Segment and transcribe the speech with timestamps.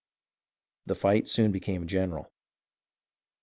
[0.87, 2.31] The fight soon became general.